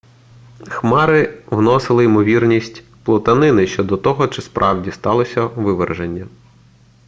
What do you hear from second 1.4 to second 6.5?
вносили ймовірність плутанини щодо того чи справді сталося виверження